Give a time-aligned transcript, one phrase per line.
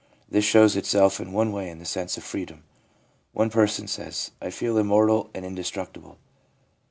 [0.27, 2.63] This shows itself in one way in the sense of freedom;
[3.33, 6.15] one person says:' I feel immortal and inde structible.'